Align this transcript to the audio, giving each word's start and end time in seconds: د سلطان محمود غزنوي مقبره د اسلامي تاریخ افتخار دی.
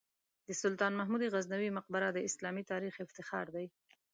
د 0.47 0.49
سلطان 0.61 0.93
محمود 0.99 1.21
غزنوي 1.33 1.69
مقبره 1.77 2.07
د 2.13 2.17
اسلامي 2.29 2.63
تاریخ 2.71 2.95
افتخار 3.05 3.45
دی. 3.55 3.65